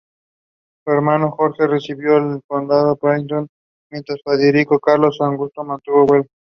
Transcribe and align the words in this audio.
Su 0.83 0.91
hermano 0.93 1.29
Jorge 1.29 1.67
recibió 1.67 2.17
el 2.17 2.41
condado 2.47 2.95
de 2.95 2.95
Pyrmont, 2.95 3.51
mientras 3.91 4.17
Federico 4.25 4.79
Carlos 4.79 5.15
Augusto 5.21 5.63
mantuvo 5.63 6.05
Waldeck. 6.05 6.31